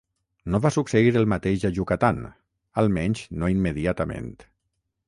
No 0.53 0.59
va 0.63 0.71
succeir 0.77 1.11
el 1.21 1.27
mateix 1.33 1.65
a 1.69 1.71
Yucatán, 1.75 2.25
almenys 2.85 3.23
no 3.43 3.53
immediatament. 3.59 4.35